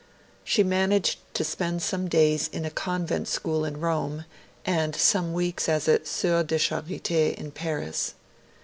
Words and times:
She 0.43 0.63
managed 0.63 1.19
to 1.35 1.43
spend 1.43 1.83
some 1.83 2.07
days 2.07 2.47
in 2.51 2.65
a 2.65 2.71
convent 2.71 3.27
school 3.27 3.63
in 3.63 3.79
Rome, 3.79 4.25
and 4.65 4.95
some 4.95 5.31
weeks 5.31 5.69
as 5.69 5.87
a 5.87 6.03
'Soeur 6.03 6.41
de 6.41 6.57
Charite' 6.57 7.35
in 7.35 7.51
Paris. 7.51 8.15